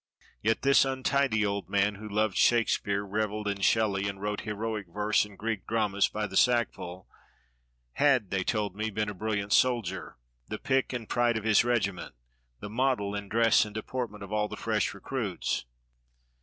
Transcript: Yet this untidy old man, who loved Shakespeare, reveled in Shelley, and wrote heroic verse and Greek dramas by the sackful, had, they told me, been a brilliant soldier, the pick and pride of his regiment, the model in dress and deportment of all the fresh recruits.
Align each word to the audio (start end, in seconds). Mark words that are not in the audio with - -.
Yet 0.41 0.63
this 0.63 0.83
untidy 0.83 1.45
old 1.45 1.69
man, 1.69 1.93
who 1.93 2.09
loved 2.09 2.35
Shakespeare, 2.35 3.05
reveled 3.05 3.47
in 3.47 3.61
Shelley, 3.61 4.07
and 4.09 4.19
wrote 4.19 4.41
heroic 4.41 4.87
verse 4.87 5.25
and 5.25 5.37
Greek 5.37 5.67
dramas 5.67 6.07
by 6.09 6.25
the 6.25 6.35
sackful, 6.35 7.07
had, 7.93 8.31
they 8.31 8.43
told 8.43 8.75
me, 8.75 8.89
been 8.89 9.09
a 9.09 9.13
brilliant 9.13 9.53
soldier, 9.53 10.17
the 10.47 10.57
pick 10.57 10.91
and 10.91 11.07
pride 11.07 11.37
of 11.37 11.43
his 11.43 11.63
regiment, 11.63 12.15
the 12.61 12.67
model 12.69 13.13
in 13.13 13.29
dress 13.29 13.63
and 13.63 13.75
deportment 13.75 14.23
of 14.23 14.31
all 14.33 14.47
the 14.47 14.57
fresh 14.57 14.91
recruits. 14.95 15.65